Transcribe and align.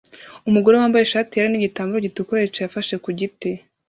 Umugore 0.49 0.75
wambaye 0.77 1.03
ishati 1.05 1.33
yera 1.37 1.49
nigitambaro 1.51 1.99
gitukura 2.05 2.43
yicaye 2.43 2.67
afashe 2.69 2.95
ku 3.03 3.09
giti 3.19 3.51